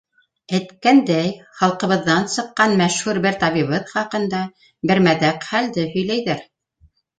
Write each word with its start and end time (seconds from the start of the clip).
Әйткәндәй, 0.59 1.27
халҡыбыҙҙан 1.59 2.25
сыҡҡан 2.37 2.73
мәшһүр 2.81 3.21
бер 3.27 3.39
табибыбыҙ 3.45 3.93
хаҡында 3.93 4.43
бер 4.93 5.05
мәҙәк 5.11 5.49
хәлде 5.53 5.87
һөйләйҙәр. 5.95 6.45